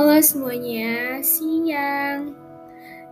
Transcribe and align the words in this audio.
Halo 0.00 0.16
semuanya, 0.24 1.20
siang. 1.20 2.32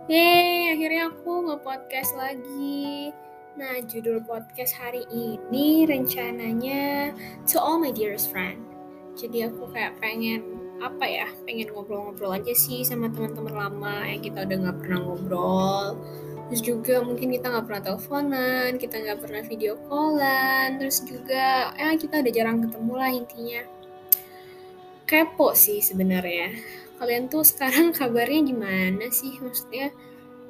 Yeay, 0.09 0.73
akhirnya 0.73 1.13
aku 1.13 1.45
nge-podcast 1.45 2.17
lagi. 2.17 3.13
Nah, 3.53 3.77
judul 3.85 4.25
podcast 4.25 4.73
hari 4.73 5.05
ini 5.13 5.85
rencananya 5.85 7.13
To 7.45 7.61
All 7.61 7.77
My 7.77 7.93
Dearest 7.93 8.33
Friend. 8.33 8.57
Jadi 9.13 9.45
aku 9.45 9.69
kayak 9.69 10.01
pengen, 10.01 10.41
apa 10.81 11.05
ya, 11.05 11.29
pengen 11.45 11.69
ngobrol-ngobrol 11.77 12.33
aja 12.33 12.57
sih 12.57 12.81
sama 12.81 13.13
teman-teman 13.13 13.53
lama 13.53 14.09
yang 14.09 14.25
kita 14.25 14.49
udah 14.49 14.57
gak 14.57 14.77
pernah 14.81 14.99
ngobrol. 15.05 15.85
Terus 16.49 16.61
juga 16.65 17.05
mungkin 17.05 17.29
kita 17.29 17.53
gak 17.53 17.69
pernah 17.69 17.81
teleponan, 17.85 18.81
kita 18.81 18.97
gak 19.05 19.21
pernah 19.21 19.45
video 19.45 19.77
callan, 19.85 20.81
terus 20.81 21.05
juga 21.05 21.69
ya 21.69 21.93
kita 21.93 22.25
udah 22.25 22.33
jarang 22.33 22.65
ketemu 22.65 22.93
lah 22.97 23.11
intinya 23.13 23.61
kepo 25.09 25.57
sih 25.57 25.81
sebenarnya. 25.81 26.53
Kalian 27.01 27.33
tuh 27.33 27.41
sekarang 27.41 27.89
kabarnya 27.97 28.45
gimana 28.45 29.09
sih? 29.09 29.41
Maksudnya 29.41 29.89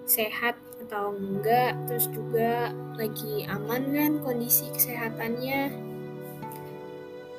sehat 0.03 0.59
atau 0.83 1.15
enggak? 1.15 1.79
Terus 1.87 2.11
juga 2.11 2.75
lagi 2.99 3.47
aman 3.47 3.95
kan 3.95 4.11
kondisi 4.19 4.67
kesehatannya? 4.75 5.71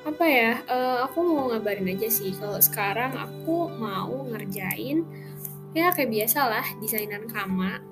Apa 0.08 0.24
ya? 0.24 0.64
Uh, 0.64 1.04
aku 1.04 1.20
mau 1.20 1.52
ngabarin 1.52 1.92
aja 1.92 2.08
sih 2.08 2.32
kalau 2.40 2.56
sekarang 2.56 3.12
aku 3.12 3.68
mau 3.76 4.24
ngerjain 4.32 5.04
ya 5.76 5.92
kayak 5.92 6.08
biasa 6.08 6.40
lah 6.48 6.66
desainan 6.80 7.28
kama. 7.28 7.84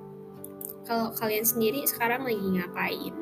Kalau 0.89 1.13
kalian 1.13 1.45
sendiri 1.45 1.85
sekarang 1.85 2.25
lagi 2.25 2.49
ngapain? 2.49 3.18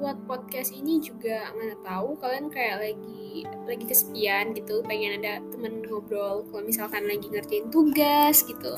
Buat 0.00 0.16
podcast 0.24 0.72
ini 0.72 0.96
juga 1.04 1.52
mana 1.52 1.76
tahu 1.84 2.16
kalian 2.16 2.48
kayak 2.48 2.80
lagi 2.80 3.44
lagi 3.68 3.84
kesepian 3.84 4.56
gitu 4.56 4.80
pengen 4.88 5.20
ada 5.20 5.44
temen 5.52 5.84
ngobrol. 5.84 6.42
Kalau 6.48 6.64
misalkan 6.64 7.04
lagi 7.04 7.28
ngerjain 7.28 7.68
tugas 7.68 8.40
gitu. 8.48 8.72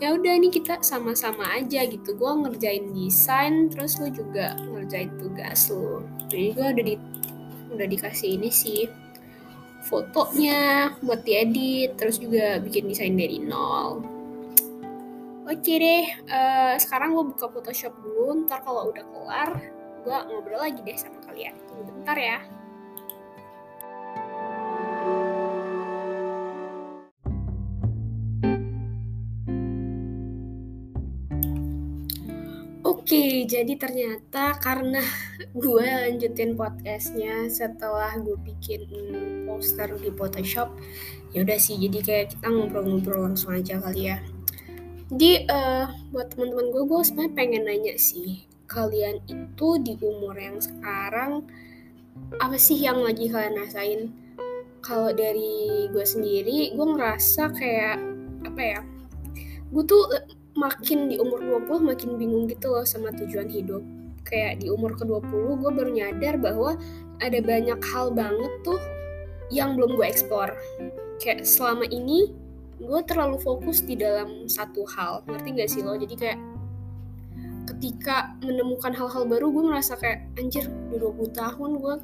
Ya 0.00 0.16
udah 0.16 0.34
nih 0.40 0.48
kita 0.48 0.80
sama-sama 0.80 1.44
aja 1.52 1.84
gitu. 1.84 2.16
Gue 2.16 2.32
ngerjain 2.32 2.96
desain 2.96 3.68
terus 3.68 4.00
lu 4.00 4.08
juga 4.08 4.56
ngerjain 4.56 5.12
tugas 5.20 5.68
lu. 5.68 6.00
Jadi 6.32 6.56
gue 6.56 6.66
udah 6.66 6.84
di 6.88 6.94
udah 7.76 7.86
dikasih 7.86 8.40
ini 8.40 8.48
sih 8.48 8.88
fotonya 9.84 10.96
buat 11.04 11.28
diedit 11.28 12.00
terus 12.00 12.16
juga 12.16 12.56
bikin 12.64 12.88
desain 12.88 13.12
dari 13.12 13.36
nol. 13.36 14.00
Oke 15.44 15.76
deh, 15.76 16.08
uh, 16.32 16.72
sekarang 16.80 17.12
gue 17.12 17.24
buka 17.36 17.52
Photoshop 17.52 17.92
dulu. 18.00 18.48
Ntar 18.48 18.64
kalau 18.64 18.88
udah 18.88 19.04
kelar, 19.04 19.50
gue 20.04 20.12
ngobrol 20.28 20.60
lagi 20.60 20.84
deh 20.84 21.00
sama 21.00 21.16
kalian. 21.24 21.56
Tunggu 21.64 21.88
bentar 21.88 22.16
ya. 22.20 22.38
Oke, 32.84 33.48
jadi 33.48 33.76
ternyata 33.80 34.60
karena 34.60 35.00
gue 35.56 35.88
lanjutin 35.88 36.56
podcastnya 36.56 37.48
setelah 37.52 38.16
gue 38.20 38.36
bikin 38.44 38.84
poster 39.48 39.88
di 40.00 40.08
Photoshop, 40.12 40.72
ya 41.32 41.44
udah 41.44 41.56
sih. 41.56 41.80
Jadi 41.80 42.00
kayak 42.04 42.36
kita 42.36 42.48
ngobrol-ngobrol 42.48 43.28
langsung 43.28 43.56
aja 43.56 43.80
kali 43.80 44.12
ya. 44.12 44.20
Jadi 45.12 45.48
uh, 45.48 45.88
buat 46.12 46.32
teman-teman 46.32 46.72
gue, 46.72 46.82
gue 46.88 47.00
sebenarnya 47.04 47.32
pengen 47.36 47.62
nanya 47.68 47.94
sih, 48.00 48.48
kalian 48.74 49.22
itu 49.30 49.68
di 49.78 49.94
umur 50.02 50.34
yang 50.34 50.58
sekarang 50.58 51.46
apa 52.42 52.58
sih 52.58 52.78
yang 52.82 52.98
lagi 53.06 53.30
kalian 53.30 53.54
rasain? 53.54 54.00
Kalau 54.82 55.14
dari 55.14 55.86
gue 55.88 56.04
sendiri, 56.04 56.74
gue 56.74 56.86
ngerasa 56.86 57.54
kayak 57.54 57.96
apa 58.44 58.60
ya? 58.60 58.80
Gue 59.70 59.86
tuh 59.86 60.02
makin 60.58 61.10
di 61.10 61.16
umur 61.18 61.40
20 61.66 61.90
makin 61.90 62.10
bingung 62.18 62.50
gitu 62.50 62.74
loh 62.74 62.84
sama 62.84 63.14
tujuan 63.14 63.48
hidup. 63.48 63.80
Kayak 64.26 64.60
di 64.60 64.68
umur 64.68 64.98
ke-20 64.98 65.62
gue 65.62 65.70
baru 65.70 65.90
nyadar 65.94 66.34
bahwa 66.36 66.76
ada 67.22 67.38
banyak 67.38 67.80
hal 67.94 68.10
banget 68.12 68.52
tuh 68.66 68.80
yang 69.48 69.78
belum 69.78 69.96
gue 69.96 70.06
eksplor. 70.06 70.52
Kayak 71.22 71.46
selama 71.46 71.86
ini 71.88 72.34
gue 72.82 73.00
terlalu 73.06 73.38
fokus 73.38 73.80
di 73.86 73.94
dalam 73.94 74.50
satu 74.50 74.82
hal 74.98 75.22
ngerti 75.30 75.48
gak 75.54 75.70
sih 75.70 75.80
lo 75.86 75.94
jadi 75.94 76.14
kayak 76.18 76.38
ketika 77.64 78.36
menemukan 78.44 78.92
hal-hal 78.92 79.24
baru 79.24 79.50
gue 79.50 79.64
merasa 79.64 79.96
kayak 79.96 80.28
anjir 80.36 80.68
udah 80.92 81.12
20 81.16 81.32
tahun 81.32 81.70
gue 81.80 81.94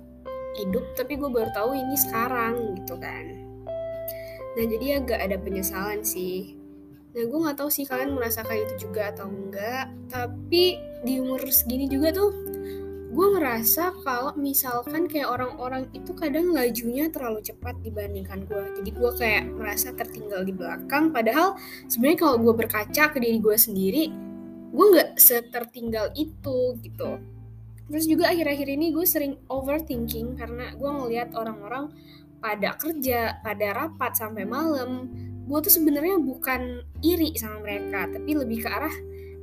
hidup 0.64 0.84
tapi 0.98 1.14
gue 1.20 1.30
baru 1.30 1.50
tahu 1.54 1.76
ini 1.76 1.96
sekarang 1.96 2.74
gitu 2.80 2.96
kan. 2.98 3.24
Nah 4.58 4.64
jadi 4.66 5.04
agak 5.04 5.20
ada 5.20 5.36
penyesalan 5.38 6.02
sih. 6.02 6.58
Nah 7.14 7.22
gue 7.26 7.38
nggak 7.38 7.58
tahu 7.58 7.70
sih 7.70 7.86
kalian 7.86 8.14
merasakan 8.14 8.56
itu 8.56 8.88
juga 8.88 9.10
atau 9.14 9.26
enggak 9.30 9.90
tapi 10.10 10.78
di 11.04 11.18
umur 11.18 11.42
segini 11.48 11.88
juga 11.90 12.12
tuh 12.12 12.30
gue 13.10 13.26
ngerasa 13.34 14.06
kalau 14.06 14.30
misalkan 14.38 15.10
kayak 15.10 15.26
orang-orang 15.26 15.90
itu 15.90 16.14
kadang 16.14 16.54
lajunya 16.54 17.10
terlalu 17.10 17.42
cepat 17.42 17.74
dibandingkan 17.82 18.46
gue 18.46 18.62
jadi 18.78 18.90
gue 18.94 19.10
kayak 19.18 19.44
merasa 19.50 19.90
tertinggal 19.90 20.46
di 20.46 20.54
belakang 20.54 21.10
padahal 21.10 21.58
sebenarnya 21.90 22.18
kalau 22.22 22.36
gue 22.38 22.54
berkaca 22.54 23.10
ke 23.10 23.18
diri 23.18 23.42
gue 23.42 23.56
sendiri 23.58 24.29
gue 24.70 24.86
nggak 24.96 25.10
setertinggal 25.18 26.14
itu 26.14 26.78
gitu. 26.82 27.18
Terus 27.90 28.06
juga 28.06 28.30
akhir-akhir 28.30 28.68
ini 28.70 28.94
gue 28.94 29.02
sering 29.02 29.34
overthinking 29.50 30.38
karena 30.38 30.70
gue 30.78 30.90
ngelihat 30.90 31.34
orang-orang 31.34 31.90
pada 32.38 32.78
kerja 32.78 33.42
pada 33.42 33.74
rapat 33.74 34.14
sampai 34.14 34.46
malam. 34.46 35.10
Gue 35.50 35.58
tuh 35.58 35.74
sebenarnya 35.74 36.22
bukan 36.22 36.86
iri 37.02 37.34
sama 37.34 37.66
mereka 37.66 38.06
tapi 38.06 38.30
lebih 38.38 38.62
ke 38.62 38.70
arah 38.70 38.94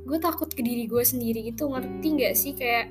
gue 0.08 0.16
takut 0.16 0.48
ke 0.48 0.64
diri 0.64 0.88
gue 0.88 1.04
sendiri 1.04 1.52
gitu. 1.52 1.68
Ngerti 1.68 2.08
nggak 2.08 2.34
sih? 2.34 2.56
Kayak 2.56 2.88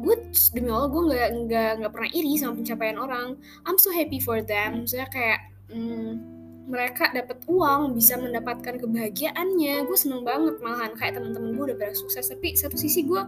gue 0.00 0.16
demi 0.56 0.72
Allah 0.72 0.88
gue 0.88 1.02
nggak 1.12 1.28
nggak 1.44 1.70
nggak 1.84 1.92
pernah 1.92 2.10
iri 2.16 2.32
sama 2.40 2.56
pencapaian 2.56 2.96
orang. 2.96 3.36
I'm 3.68 3.76
so 3.76 3.92
happy 3.92 4.16
for 4.16 4.40
them. 4.40 4.88
Saya 4.88 5.04
kayak 5.12 5.52
hmm, 5.68 6.33
mereka 6.64 7.12
dapat 7.12 7.44
uang 7.44 7.92
bisa 7.92 8.16
mendapatkan 8.16 8.80
kebahagiaannya. 8.80 9.84
Gue 9.84 9.98
seneng 10.00 10.24
banget 10.24 10.56
malahan 10.64 10.96
kayak 10.96 11.20
teman-teman 11.20 11.52
gue 11.52 11.64
udah 11.72 11.78
pada 11.78 11.94
sukses. 11.96 12.24
Tapi 12.32 12.56
satu 12.56 12.76
sisi 12.80 13.04
gue 13.04 13.20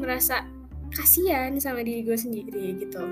merasa 0.00 0.48
kasihan 0.92 1.52
sama 1.60 1.84
diri 1.84 2.00
gue 2.00 2.16
sendiri 2.16 2.80
gitu. 2.80 3.04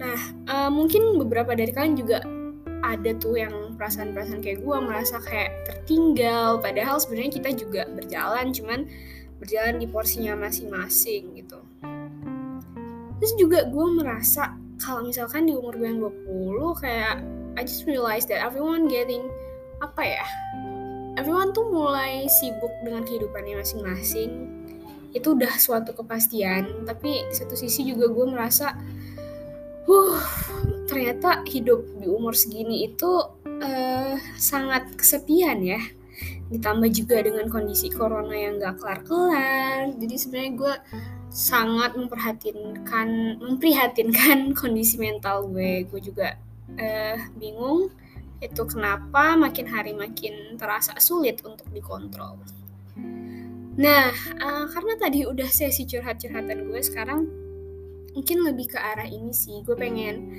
Nah 0.00 0.20
uh, 0.48 0.70
mungkin 0.72 1.20
beberapa 1.20 1.52
dari 1.52 1.70
kalian 1.70 1.96
juga 1.96 2.24
ada 2.84 3.16
tuh 3.16 3.40
yang 3.40 3.76
perasaan-perasaan 3.80 4.44
kayak 4.44 4.64
gue 4.64 4.76
merasa 4.80 5.20
kayak 5.20 5.52
tertinggal. 5.68 6.60
Padahal 6.60 6.96
sebenarnya 6.96 7.32
kita 7.36 7.50
juga 7.52 7.84
berjalan 7.92 8.52
cuman 8.52 8.88
berjalan 9.40 9.76
di 9.76 9.86
porsinya 9.88 10.32
masing-masing 10.40 11.36
gitu. 11.36 11.60
Terus 13.20 13.32
juga 13.36 13.68
gue 13.68 13.86
merasa 13.92 14.56
kalau 14.80 15.04
misalkan 15.04 15.48
di 15.48 15.52
umur 15.56 15.76
gue 15.76 15.88
yang 15.88 16.00
20 16.00 16.80
kayak 16.80 17.16
I 17.54 17.62
just 17.62 17.86
realized 17.86 18.28
that 18.30 18.42
everyone 18.42 18.90
getting 18.90 19.30
apa 19.82 20.02
ya 20.02 20.26
everyone 21.14 21.54
tuh 21.54 21.66
mulai 21.70 22.26
sibuk 22.26 22.70
dengan 22.82 23.06
kehidupannya 23.06 23.62
masing-masing. 23.62 24.30
Itu 25.14 25.38
udah 25.38 25.54
suatu 25.58 25.94
kepastian 25.94 26.86
tapi 26.86 27.22
satu 27.30 27.54
sisi 27.54 27.86
juga 27.86 28.10
gue 28.10 28.26
merasa 28.26 28.74
uh 29.86 30.20
ternyata 30.84 31.46
hidup 31.48 31.80
di 32.02 32.06
umur 32.10 32.34
segini 32.34 32.90
itu 32.90 33.10
uh, 33.62 34.16
sangat 34.36 34.90
kesepian 34.98 35.62
ya. 35.62 35.80
Ditambah 36.50 36.90
juga 36.92 37.22
dengan 37.24 37.46
kondisi 37.48 37.90
corona 37.90 38.34
yang 38.34 38.60
gak 38.60 38.78
kelar-kelar. 38.82 39.94
Jadi 39.96 40.14
sebenarnya 40.18 40.52
gue 40.54 40.74
sangat 41.34 41.98
memperhatinkan 41.98 43.38
memprihatinkan 43.42 44.38
kondisi 44.60 44.98
mental 44.98 45.46
gue. 45.46 45.86
Gue 45.86 46.00
juga 46.02 46.36
uh, 46.78 47.18
bingung 47.38 47.90
itu 48.42 48.62
kenapa 48.68 49.38
makin 49.38 49.64
hari 49.64 49.96
makin 49.96 50.60
terasa 50.60 50.92
sulit 51.00 51.40
untuk 51.46 51.66
dikontrol. 51.72 52.36
Nah 53.74 54.12
uh, 54.38 54.64
karena 54.70 54.94
tadi 55.00 55.24
udah 55.24 55.48
sesi 55.48 55.88
curhat-curhatan 55.88 56.68
gue 56.68 56.80
sekarang 56.84 57.26
mungkin 58.14 58.46
lebih 58.46 58.70
ke 58.70 58.78
arah 58.78 59.08
ini 59.08 59.32
sih. 59.34 59.64
Gue 59.66 59.74
pengen 59.74 60.30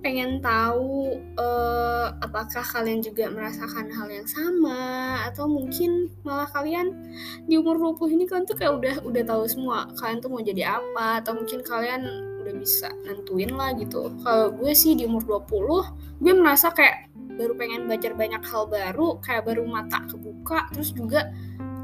pengen 0.00 0.40
tahu 0.40 1.20
uh, 1.36 2.08
apakah 2.24 2.64
kalian 2.64 3.04
juga 3.04 3.28
merasakan 3.28 3.92
hal 3.92 4.08
yang 4.08 4.26
sama? 4.26 5.20
Atau 5.28 5.46
mungkin 5.46 6.08
malah 6.24 6.48
kalian 6.48 6.96
di 7.44 7.60
umur 7.60 7.76
20 7.76 8.16
ini 8.16 8.24
kan 8.24 8.48
tuh 8.48 8.56
kayak 8.56 8.80
udah 8.80 8.94
udah 9.04 9.22
tahu 9.28 9.44
semua 9.46 9.86
kalian 10.00 10.18
tuh 10.24 10.30
mau 10.32 10.42
jadi 10.42 10.80
apa? 10.80 11.20
Atau 11.22 11.36
mungkin 11.36 11.60
kalian 11.60 12.29
udah 12.50 12.56
bisa 12.58 12.88
nentuin 13.06 13.54
lah 13.54 13.70
gitu. 13.78 14.10
Kalau 14.26 14.50
gue 14.50 14.72
sih 14.74 14.98
di 14.98 15.06
umur 15.06 15.22
20 15.46 16.20
gue 16.20 16.32
merasa 16.34 16.74
kayak 16.74 17.08
baru 17.38 17.56
pengen 17.56 17.86
belajar 17.88 18.12
banyak 18.12 18.42
hal 18.44 18.68
baru, 18.68 19.16
kayak 19.22 19.46
baru 19.46 19.62
mata 19.64 20.02
kebuka 20.10 20.68
terus 20.74 20.90
juga 20.92 21.30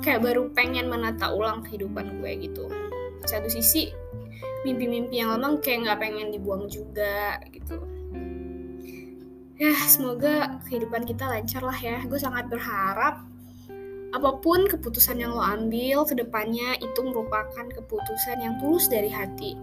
kayak 0.03 0.27
baru 0.27 0.51
pengen 0.53 0.91
menata 0.91 1.31
ulang 1.31 1.63
kehidupan 1.65 2.21
gue 2.21 2.51
gitu. 2.51 2.67
Satu 3.25 3.49
sisi 3.49 3.95
mimpi-mimpi 4.67 5.23
yang 5.23 5.39
lama 5.39 5.63
kayak 5.63 5.87
nggak 5.87 5.99
pengen 6.03 6.35
dibuang 6.35 6.67
juga 6.67 7.39
gitu 7.55 7.79
ya 9.57 9.73
semoga 9.89 10.61
kehidupan 10.69 11.09
kita 11.09 11.25
lancar 11.25 11.65
lah 11.65 11.77
ya 11.77 12.05
gue 12.05 12.21
sangat 12.21 12.45
berharap 12.53 13.25
apa 14.13 14.31
pun 14.41 14.69
keputusan 14.69 15.21
yang 15.21 15.33
lo 15.33 15.41
ambil 15.41 16.05
ke 16.05 16.13
depannya 16.17 16.77
itu 16.81 17.01
merupakan 17.01 17.65
keputusan 17.73 18.37
yang 18.41 18.55
tulus 18.61 18.89
dari 18.89 19.09
hati 19.09 19.57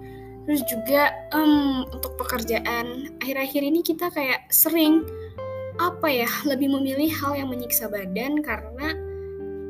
terus 0.43 0.61
juga 0.67 1.15
um, 1.31 1.87
untuk 1.91 2.19
pekerjaan 2.19 3.15
akhir-akhir 3.23 3.61
ini 3.63 3.79
kita 3.79 4.11
kayak 4.11 4.43
sering 4.51 5.07
apa 5.81 6.05
ya 6.05 6.29
lebih 6.45 6.69
memilih 6.69 7.09
hal 7.23 7.33
yang 7.33 7.49
menyiksa 7.49 7.89
badan 7.89 8.43
karena 8.43 8.87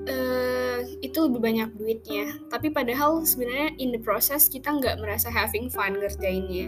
uh, 0.10 0.80
itu 1.00 1.16
lebih 1.16 1.40
banyak 1.40 1.70
duitnya. 1.80 2.36
Tapi 2.52 2.74
padahal 2.74 3.24
sebenarnya 3.24 3.76
in 3.80 3.96
the 3.96 4.02
process 4.02 4.52
kita 4.52 4.68
nggak 4.68 5.00
merasa 5.00 5.32
having 5.32 5.72
fun 5.72 5.96
ngerjainnya. 5.96 6.68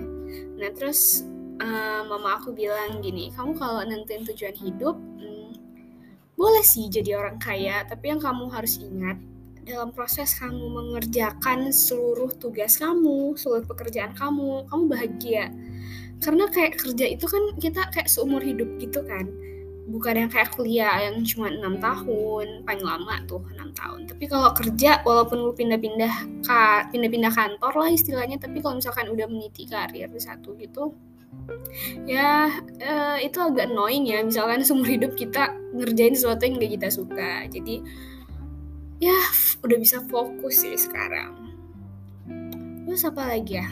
Nah 0.55 0.71
terus 0.71 1.27
uh, 1.61 2.01
mama 2.07 2.39
aku 2.39 2.51
bilang 2.51 2.99
gini 2.99 3.31
kamu 3.35 3.55
kalau 3.55 3.83
nentuin 3.85 4.23
tujuan 4.27 4.55
hidup 4.55 4.95
hmm, 4.95 5.51
boleh 6.35 6.63
sih 6.65 6.87
jadi 6.91 7.15
orang 7.19 7.37
kaya 7.39 7.83
tapi 7.87 8.11
yang 8.11 8.19
kamu 8.19 8.51
harus 8.51 8.79
ingat 8.81 9.17
dalam 9.65 9.89
proses 9.89 10.37
kamu 10.37 10.61
mengerjakan 10.69 11.73
seluruh 11.73 12.29
tugas 12.37 12.77
kamu 12.77 13.33
seluruh 13.33 13.65
pekerjaan 13.65 14.13
kamu 14.13 14.69
kamu 14.69 14.83
bahagia. 14.85 15.45
Karena 16.21 16.47
kayak 16.53 16.79
kerja 16.79 17.05
itu 17.11 17.25
kan 17.25 17.43
kita 17.57 17.81
kayak 17.91 18.07
seumur 18.07 18.39
hidup 18.39 18.69
gitu 18.77 19.01
kan. 19.03 19.25
Bukan 19.85 20.17
yang 20.17 20.29
kayak 20.33 20.53
kuliah 20.57 20.97
yang 21.09 21.21
cuma 21.25 21.49
enam 21.49 21.77
tahun 21.77 22.65
paling 22.65 22.85
lama 22.85 23.21
tuh 23.25 23.41
enam 23.57 23.73
tahun. 23.73 24.05
Tapi 24.09 24.25
kalau 24.29 24.53
kerja 24.53 25.01
walaupun 25.01 25.41
lu 25.41 25.51
pindah-pindah 25.53 26.45
pindah-pindah 26.93 27.33
kantor 27.33 27.73
lah 27.73 27.89
istilahnya 27.89 28.37
tapi 28.37 28.61
kalau 28.61 28.77
misalkan 28.77 29.09
udah 29.09 29.25
meniti 29.29 29.65
karir 29.65 30.09
di 30.09 30.21
satu 30.21 30.53
gitu 30.57 30.93
ya 32.07 32.47
uh, 32.79 33.17
itu 33.19 33.37
agak 33.41 33.69
annoying 33.69 34.07
ya. 34.07 34.21
Misalkan 34.21 34.61
seumur 34.61 34.87
hidup 34.87 35.13
kita 35.17 35.53
ngerjain 35.75 36.15
sesuatu 36.15 36.45
yang 36.45 36.57
gak 36.57 36.71
kita 36.79 36.89
suka. 36.89 37.31
Jadi 37.51 37.81
ya 38.99 39.17
udah 39.63 39.77
bisa 39.79 39.99
fokus 40.07 40.63
sih 40.63 40.77
sekarang. 40.77 41.35
Terus 42.85 43.03
apa 43.07 43.23
lagi 43.35 43.59
ya? 43.59 43.67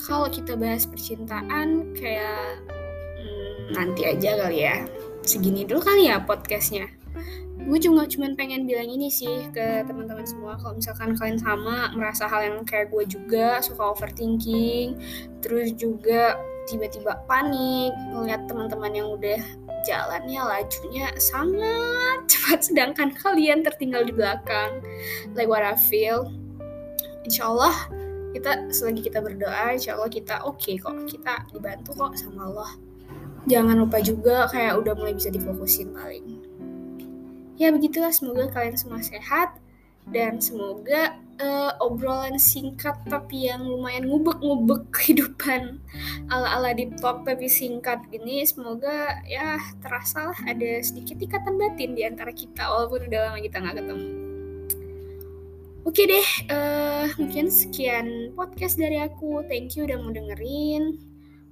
Kalau 0.00 0.28
kita 0.30 0.54
bahas 0.54 0.86
percintaan 0.86 1.92
kayak 1.96 2.62
hmm, 3.18 3.74
nanti 3.74 4.06
aja 4.06 4.46
kali 4.46 4.64
ya. 4.64 4.86
Segini 5.26 5.66
dulu 5.66 5.82
kali 5.82 6.08
ya 6.08 6.22
podcastnya. 6.22 6.86
Gue 7.66 7.82
cuma 7.82 8.06
cuman 8.06 8.38
pengen 8.38 8.68
bilang 8.68 8.86
ini 8.86 9.10
sih 9.10 9.50
ke 9.50 9.82
teman-teman 9.88 10.22
semua. 10.22 10.54
Kalau 10.60 10.78
misalkan 10.78 11.18
kalian 11.18 11.40
sama 11.40 11.90
merasa 11.96 12.30
hal 12.30 12.46
yang 12.46 12.62
kayak 12.62 12.94
gue 12.94 13.04
juga 13.08 13.58
suka 13.58 13.96
overthinking 13.96 14.94
terus 15.42 15.74
juga 15.74 16.38
tiba-tiba 16.70 17.18
panik 17.26 17.94
ngeliat 18.14 18.46
teman-teman 18.46 18.92
yang 18.94 19.08
udah 19.10 19.42
jalannya 19.86 20.42
lajunya 20.42 21.08
sangat 21.22 22.18
cepat 22.30 22.66
sedangkan 22.66 23.14
kalian 23.14 23.62
tertinggal 23.62 24.02
di 24.02 24.10
belakang 24.10 24.82
like 25.38 25.46
what 25.46 25.62
I 25.62 25.78
feel 25.78 26.28
insya 27.22 27.46
Allah 27.46 27.74
kita 28.36 28.68
selagi 28.68 29.08
kita 29.08 29.24
berdoa 29.24 29.72
insya 29.72 29.96
Allah 29.96 30.12
kita 30.12 30.44
oke 30.44 30.60
okay 30.60 30.76
kok. 30.76 30.92
Kita 31.08 31.48
dibantu 31.56 31.96
kok 31.96 32.20
sama 32.20 32.52
Allah. 32.52 32.70
Jangan 33.48 33.80
lupa 33.80 33.96
juga 34.04 34.44
kayak 34.52 34.76
udah 34.76 34.92
mulai 34.92 35.16
bisa 35.16 35.32
difokusin 35.32 35.96
paling. 35.96 36.44
Ya 37.56 37.72
begitulah 37.72 38.12
semoga 38.12 38.52
kalian 38.52 38.76
semua 38.76 39.00
sehat 39.00 39.56
dan 40.10 40.38
semoga 40.38 41.18
uh, 41.42 41.72
obrolan 41.82 42.38
singkat 42.38 42.94
tapi 43.10 43.50
yang 43.50 43.66
lumayan 43.66 44.06
ngubek-ngubek 44.06 44.86
kehidupan 44.94 45.82
ala-ala 46.30 46.72
di 46.72 46.90
talk 46.98 47.26
tapi 47.26 47.50
singkat 47.50 48.00
gini 48.10 48.46
semoga 48.46 49.20
ya 49.26 49.58
terasa 49.82 50.32
lah 50.32 50.38
ada 50.46 50.80
sedikit 50.82 51.18
ikatan 51.18 51.58
batin 51.58 51.98
di 51.98 52.02
antara 52.06 52.30
kita 52.30 52.70
walaupun 52.70 53.10
udah 53.10 53.20
lama 53.30 53.38
kita 53.42 53.56
nggak 53.62 53.78
ketemu 53.82 54.06
Oke 55.86 56.02
deh, 56.02 56.28
uh, 56.50 57.06
mungkin 57.14 57.46
sekian 57.46 58.34
podcast 58.34 58.74
dari 58.74 58.98
aku. 58.98 59.46
Thank 59.46 59.78
you 59.78 59.86
udah 59.86 60.02
mau 60.02 60.10
dengerin. 60.10 60.98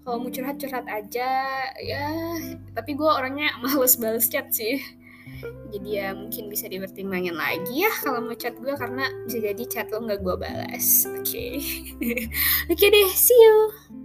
Kalau 0.03 0.19
mau 0.19 0.27
curhat-curhat 0.27 0.91
aja, 0.91 1.55
ya. 1.79 2.06
Tapi 2.75 2.99
gue 2.99 3.06
orangnya 3.06 3.55
males 3.62 3.95
balas 3.95 4.27
chat 4.27 4.51
sih 4.51 4.83
jadi 5.73 5.88
ya 5.91 6.09
mungkin 6.15 6.47
bisa 6.53 6.71
dipertimbangin 6.71 7.35
lagi 7.35 7.85
ya 7.85 7.93
kalau 8.03 8.23
mau 8.23 8.37
chat 8.37 8.55
gue 8.56 8.75
karena 8.76 9.11
bisa 9.26 9.38
jadi 9.43 9.65
chat 9.67 9.87
lo 9.91 10.05
nggak 10.05 10.21
gue 10.23 10.37
balas 10.38 11.09
oke 11.09 11.23
okay. 11.25 11.59
oke 12.71 12.76
okay 12.76 12.88
deh 12.93 13.09
see 13.12 13.37
you 13.37 14.04